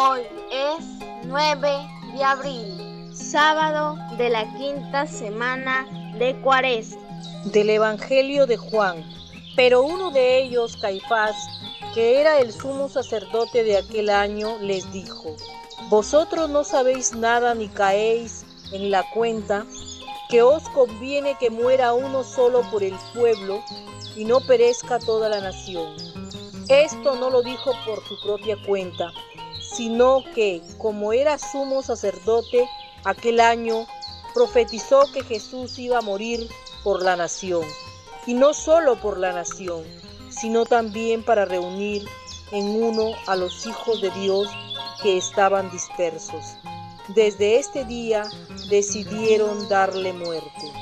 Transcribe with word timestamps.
Hoy 0.00 0.20
es 0.52 0.84
9 1.24 1.58
de 2.14 2.22
abril, 2.22 3.10
sábado 3.12 3.96
de 4.16 4.28
la 4.30 4.44
quinta 4.56 5.08
semana 5.08 5.88
de 6.16 6.40
Cuaresma. 6.40 7.02
Del 7.46 7.68
Evangelio 7.68 8.46
de 8.46 8.56
Juan. 8.56 9.04
Pero 9.56 9.82
uno 9.82 10.12
de 10.12 10.38
ellos, 10.38 10.76
Caifás, 10.76 11.34
que 11.94 12.20
era 12.20 12.38
el 12.38 12.52
sumo 12.52 12.88
sacerdote 12.88 13.64
de 13.64 13.78
aquel 13.78 14.08
año, 14.08 14.56
les 14.60 14.88
dijo, 14.92 15.34
Vosotros 15.88 16.48
no 16.48 16.62
sabéis 16.62 17.16
nada 17.16 17.56
ni 17.56 17.66
caéis 17.66 18.44
en 18.70 18.92
la 18.92 19.02
cuenta 19.10 19.66
que 20.28 20.42
os 20.42 20.62
conviene 20.68 21.36
que 21.40 21.50
muera 21.50 21.92
uno 21.92 22.22
solo 22.22 22.62
por 22.70 22.84
el 22.84 22.94
pueblo 23.14 23.64
y 24.14 24.24
no 24.24 24.38
perezca 24.42 25.00
toda 25.00 25.28
la 25.28 25.40
nación. 25.40 25.96
Esto 26.68 27.16
no 27.16 27.30
lo 27.30 27.42
dijo 27.42 27.72
por 27.84 28.06
su 28.06 28.20
propia 28.20 28.56
cuenta, 28.64 29.10
sino 29.78 30.24
que, 30.34 30.60
como 30.76 31.12
era 31.12 31.38
sumo 31.38 31.84
sacerdote 31.84 32.68
aquel 33.04 33.38
año, 33.38 33.86
profetizó 34.34 35.04
que 35.12 35.22
Jesús 35.22 35.78
iba 35.78 35.98
a 35.98 36.02
morir 36.02 36.48
por 36.82 37.00
la 37.00 37.14
nación, 37.14 37.62
y 38.26 38.34
no 38.34 38.54
solo 38.54 39.00
por 39.00 39.18
la 39.18 39.32
nación, 39.32 39.84
sino 40.30 40.64
también 40.64 41.22
para 41.22 41.44
reunir 41.44 42.04
en 42.50 42.82
uno 42.82 43.12
a 43.28 43.36
los 43.36 43.66
hijos 43.66 44.00
de 44.00 44.10
Dios 44.20 44.48
que 45.00 45.16
estaban 45.16 45.70
dispersos. 45.70 46.44
Desde 47.14 47.60
este 47.60 47.84
día 47.84 48.24
decidieron 48.70 49.68
darle 49.68 50.12
muerte. 50.12 50.72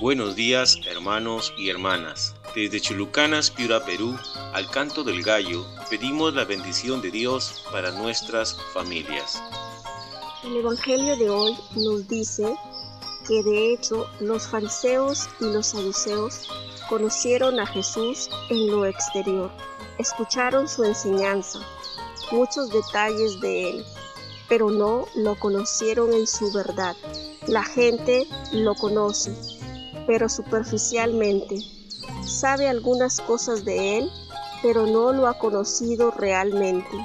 Buenos 0.00 0.34
días 0.34 0.76
hermanos 0.90 1.54
y 1.56 1.70
hermanas. 1.70 2.35
Desde 2.56 2.80
Chulucanas, 2.80 3.50
Piura, 3.50 3.84
Perú, 3.84 4.16
al 4.54 4.70
canto 4.70 5.04
del 5.04 5.22
gallo, 5.22 5.66
pedimos 5.90 6.32
la 6.32 6.46
bendición 6.46 7.02
de 7.02 7.10
Dios 7.10 7.62
para 7.70 7.90
nuestras 7.90 8.56
familias. 8.72 9.42
El 10.42 10.56
Evangelio 10.56 11.18
de 11.18 11.28
hoy 11.28 11.54
nos 11.74 12.08
dice 12.08 12.56
que 13.28 13.42
de 13.42 13.74
hecho 13.74 14.08
los 14.20 14.48
fariseos 14.48 15.28
y 15.38 15.52
los 15.52 15.66
saduceos 15.66 16.48
conocieron 16.88 17.60
a 17.60 17.66
Jesús 17.66 18.30
en 18.48 18.70
lo 18.70 18.86
exterior, 18.86 19.52
escucharon 19.98 20.66
su 20.66 20.82
enseñanza, 20.82 21.58
muchos 22.32 22.70
detalles 22.70 23.38
de 23.40 23.68
él, 23.68 23.84
pero 24.48 24.70
no 24.70 25.04
lo 25.14 25.38
conocieron 25.38 26.10
en 26.14 26.26
su 26.26 26.50
verdad. 26.54 26.96
La 27.48 27.64
gente 27.64 28.26
lo 28.50 28.74
conoce, 28.76 29.36
pero 30.06 30.30
superficialmente. 30.30 31.76
Sabe 32.26 32.68
algunas 32.68 33.20
cosas 33.20 33.64
de 33.64 33.98
él, 33.98 34.10
pero 34.60 34.86
no 34.86 35.12
lo 35.12 35.28
ha 35.28 35.38
conocido 35.38 36.10
realmente. 36.10 36.96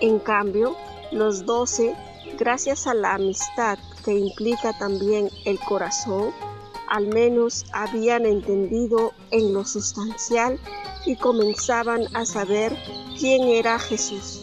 En 0.00 0.18
cambio, 0.18 0.76
los 1.12 1.46
doce, 1.46 1.94
gracias 2.36 2.86
a 2.86 2.94
la 2.94 3.14
amistad 3.14 3.78
que 4.04 4.18
implica 4.18 4.76
también 4.78 5.30
el 5.44 5.58
corazón, 5.60 6.32
al 6.88 7.06
menos 7.06 7.64
habían 7.72 8.26
entendido 8.26 9.12
en 9.30 9.54
lo 9.54 9.64
sustancial 9.64 10.58
y 11.04 11.16
comenzaban 11.16 12.04
a 12.14 12.26
saber 12.26 12.76
quién 13.18 13.42
era 13.48 13.78
Jesús. 13.78 14.42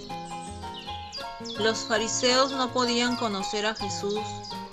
Los 1.60 1.80
fariseos 1.80 2.52
no 2.54 2.72
podían 2.72 3.18
conocer 3.18 3.66
a 3.66 3.76
Jesús 3.76 4.20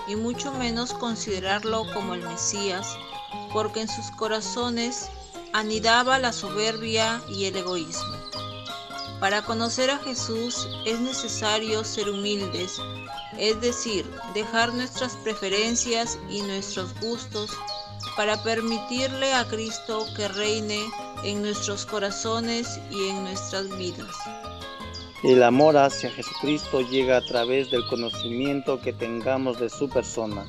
y 0.06 0.16
mucho 0.16 0.52
menos 0.52 0.94
considerarlo 0.94 1.84
como 1.92 2.14
el 2.14 2.22
Mesías, 2.22 2.96
porque 3.52 3.82
en 3.82 3.88
sus 3.88 4.10
corazones 4.12 5.10
anidaba 5.52 6.18
la 6.18 6.32
soberbia 6.32 7.20
y 7.28 7.46
el 7.46 7.56
egoísmo. 7.56 8.16
Para 9.20 9.42
conocer 9.42 9.90
a 9.90 9.98
Jesús 9.98 10.66
es 10.86 10.98
necesario 11.00 11.84
ser 11.84 12.08
humildes, 12.08 12.80
es 13.38 13.60
decir, 13.60 14.10
dejar 14.32 14.72
nuestras 14.72 15.14
preferencias 15.16 16.18
y 16.30 16.40
nuestros 16.42 16.98
gustos 17.00 17.50
para 18.16 18.42
permitirle 18.42 19.34
a 19.34 19.46
Cristo 19.46 20.06
que 20.16 20.28
reine 20.28 20.80
en 21.22 21.42
nuestros 21.42 21.84
corazones 21.84 22.80
y 22.90 23.08
en 23.08 23.24
nuestras 23.24 23.68
vidas. 23.76 24.16
El 25.22 25.42
amor 25.42 25.76
hacia 25.76 26.10
Jesucristo 26.10 26.80
llega 26.80 27.18
a 27.18 27.24
través 27.26 27.70
del 27.70 27.86
conocimiento 27.88 28.80
que 28.80 28.94
tengamos 28.94 29.60
de 29.60 29.68
su 29.68 29.86
persona. 29.86 30.46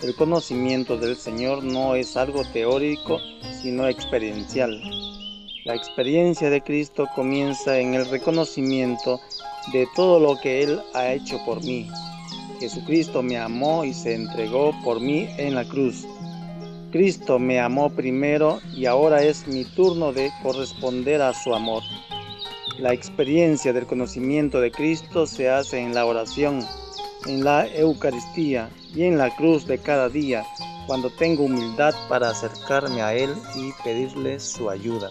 El 0.00 0.14
conocimiento 0.14 0.96
del 0.96 1.16
Señor 1.16 1.64
no 1.64 1.96
es 1.96 2.16
algo 2.16 2.44
teórico, 2.52 3.18
sino 3.60 3.88
experiencial. 3.88 4.80
La 5.64 5.74
experiencia 5.74 6.50
de 6.50 6.62
Cristo 6.62 7.08
comienza 7.16 7.80
en 7.80 7.94
el 7.94 8.08
reconocimiento 8.08 9.20
de 9.72 9.88
todo 9.96 10.20
lo 10.20 10.40
que 10.40 10.62
Él 10.62 10.80
ha 10.94 11.12
hecho 11.12 11.40
por 11.44 11.64
mí. 11.64 11.90
Jesucristo 12.60 13.24
me 13.24 13.38
amó 13.38 13.84
y 13.84 13.92
se 13.92 14.14
entregó 14.14 14.72
por 14.84 15.00
mí 15.00 15.28
en 15.36 15.56
la 15.56 15.64
cruz. 15.64 16.06
Cristo 16.92 17.40
me 17.40 17.58
amó 17.58 17.90
primero 17.90 18.60
y 18.72 18.86
ahora 18.86 19.24
es 19.24 19.48
mi 19.48 19.64
turno 19.64 20.12
de 20.12 20.30
corresponder 20.44 21.22
a 21.22 21.34
su 21.34 21.52
amor. 21.52 21.82
La 22.78 22.92
experiencia 22.92 23.72
del 23.72 23.86
conocimiento 23.86 24.60
de 24.60 24.70
Cristo 24.70 25.26
se 25.26 25.50
hace 25.50 25.80
en 25.80 25.92
la 25.92 26.06
oración, 26.06 26.64
en 27.26 27.44
la 27.44 27.66
Eucaristía 27.66 28.70
y 28.94 29.04
en 29.04 29.18
la 29.18 29.34
cruz 29.36 29.66
de 29.66 29.78
cada 29.78 30.08
día, 30.08 30.44
cuando 30.86 31.10
tengo 31.10 31.44
humildad 31.44 31.94
para 32.08 32.30
acercarme 32.30 33.02
a 33.02 33.14
Él 33.14 33.30
y 33.54 33.72
pedirle 33.82 34.40
su 34.40 34.70
ayuda. 34.70 35.10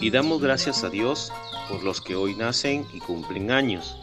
Y 0.00 0.10
damos 0.10 0.40
gracias 0.40 0.84
a 0.84 0.90
Dios 0.90 1.32
por 1.68 1.82
los 1.82 2.00
que 2.00 2.14
hoy 2.14 2.34
nacen 2.34 2.86
y 2.92 2.98
cumplen 2.98 3.50
años, 3.50 3.96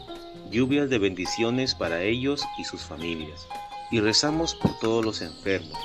lluvias 0.50 0.90
de 0.90 0.98
bendiciones 0.98 1.74
para 1.74 2.02
ellos 2.02 2.42
y 2.58 2.64
sus 2.64 2.82
familias. 2.82 3.46
Y 3.90 4.00
rezamos 4.00 4.54
por 4.54 4.78
todos 4.80 5.04
los 5.04 5.22
enfermos 5.22 5.78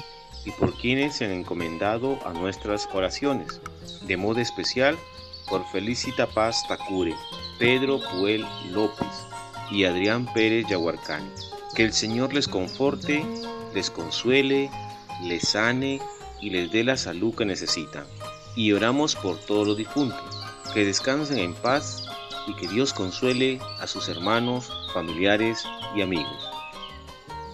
y 0.45 0.51
por 0.51 0.73
quienes 0.77 1.15
se 1.15 1.25
han 1.25 1.31
encomendado 1.31 2.17
a 2.25 2.31
nuestras 2.33 2.87
oraciones, 2.93 3.59
de 4.03 4.17
modo 4.17 4.39
especial 4.39 4.97
por 5.49 5.65
Felicita 5.71 6.25
Paz 6.25 6.63
Tacure, 6.67 7.13
Pedro 7.59 7.99
Puel 8.11 8.45
López 8.71 9.26
y 9.71 9.85
Adrián 9.85 10.31
Pérez 10.33 10.65
Yahuarcani. 10.69 11.29
Que 11.75 11.83
el 11.83 11.93
Señor 11.93 12.33
les 12.33 12.47
conforte, 12.47 13.25
les 13.73 13.89
consuele, 13.89 14.69
les 15.23 15.49
sane 15.49 16.01
y 16.41 16.49
les 16.49 16.71
dé 16.71 16.83
la 16.83 16.97
salud 16.97 17.35
que 17.35 17.45
necesitan. 17.45 18.05
Y 18.55 18.71
oramos 18.71 19.15
por 19.15 19.37
todos 19.39 19.67
los 19.67 19.77
difuntos, 19.77 20.21
que 20.73 20.85
descansen 20.85 21.39
en 21.39 21.53
paz 21.53 22.05
y 22.47 22.55
que 22.55 22.67
Dios 22.67 22.93
consuele 22.93 23.59
a 23.79 23.87
sus 23.87 24.09
hermanos, 24.09 24.71
familiares 24.93 25.63
y 25.95 26.01
amigos. 26.01 26.49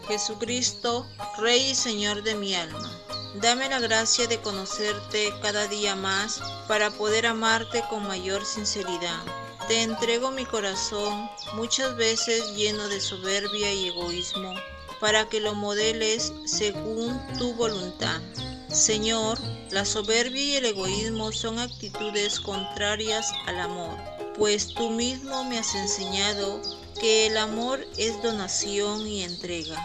Jesucristo, 0.07 1.05
Rey 1.39 1.71
y 1.71 1.75
Señor 1.75 2.23
de 2.23 2.35
mi 2.35 2.53
alma 2.53 3.03
Dame 3.41 3.67
la 3.67 3.79
gracia 3.79 4.27
de 4.27 4.39
conocerte 4.39 5.33
cada 5.41 5.67
día 5.67 5.95
más 5.95 6.39
para 6.67 6.91
poder 6.91 7.25
amarte 7.25 7.83
con 7.89 8.05
mayor 8.07 8.45
sinceridad. 8.45 9.23
Te 9.67 9.81
entrego 9.81 10.29
mi 10.31 10.45
corazón, 10.45 11.29
muchas 11.55 11.95
veces 11.95 12.53
lleno 12.53 12.89
de 12.89 12.99
soberbia 12.99 13.73
y 13.73 13.87
egoísmo, 13.87 14.53
para 14.99 15.29
que 15.29 15.39
lo 15.39 15.55
modeles 15.55 16.33
según 16.45 17.19
tu 17.37 17.53
voluntad. 17.53 18.21
Señor, 18.69 19.39
la 19.71 19.85
soberbia 19.85 20.43
y 20.43 20.55
el 20.55 20.65
egoísmo 20.65 21.31
son 21.31 21.59
actitudes 21.59 22.41
contrarias 22.41 23.31
al 23.45 23.59
amor, 23.61 23.97
pues 24.37 24.67
tú 24.67 24.89
mismo 24.89 25.45
me 25.45 25.59
has 25.59 25.73
enseñado 25.75 26.61
que 26.99 27.27
el 27.27 27.37
amor 27.37 27.85
es 27.97 28.21
donación 28.21 29.07
y 29.07 29.23
entrega. 29.23 29.77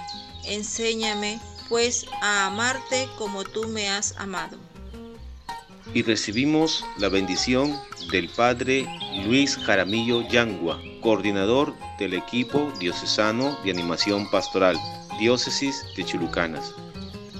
Enséñame 0.44 1.40
pues 1.68 2.06
a 2.20 2.46
amarte 2.46 3.08
como 3.16 3.44
tú 3.44 3.68
me 3.68 3.88
has 3.88 4.14
amado. 4.16 4.58
Y 5.94 6.02
recibimos 6.02 6.84
la 6.98 7.08
bendición 7.08 7.80
del 8.10 8.28
Padre 8.28 8.86
Luis 9.24 9.56
Jaramillo 9.56 10.26
Yangua, 10.28 10.80
coordinador 11.00 11.74
del 11.98 12.14
equipo 12.14 12.72
diocesano 12.78 13.58
de 13.64 13.70
animación 13.70 14.30
pastoral, 14.30 14.76
diócesis 15.18 15.84
de 15.96 16.04
Chulucanas. 16.04 16.74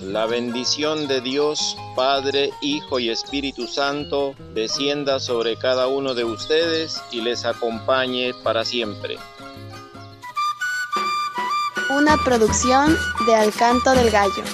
La 0.02 0.26
bendición 0.26 1.08
de 1.08 1.20
Dios, 1.20 1.76
Padre, 1.96 2.50
Hijo 2.60 3.00
y 3.00 3.10
Espíritu 3.10 3.66
Santo, 3.66 4.34
descienda 4.54 5.18
sobre 5.18 5.56
cada 5.56 5.88
uno 5.88 6.14
de 6.14 6.24
ustedes 6.24 7.02
y 7.10 7.20
les 7.20 7.44
acompañe 7.44 8.32
para 8.44 8.64
siempre. 8.64 9.18
Una 11.90 12.16
producción 12.24 12.96
de 13.26 13.34
Alcanto 13.34 13.92
del 13.92 14.10
Gallo. 14.10 14.44